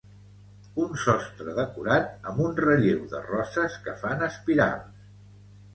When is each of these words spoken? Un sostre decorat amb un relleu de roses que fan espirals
Un 0.83 0.95
sostre 1.03 1.53
decorat 1.59 2.27
amb 2.31 2.41
un 2.49 2.59
relleu 2.67 3.07
de 3.13 3.23
roses 3.31 3.79
que 3.87 3.99
fan 4.05 4.29
espirals 4.31 5.11